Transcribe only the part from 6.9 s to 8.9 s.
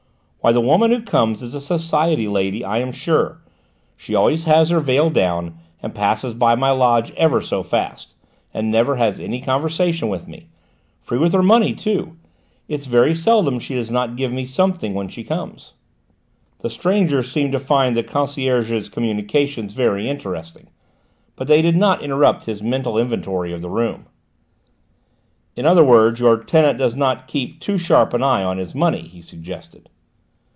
ever so fast, and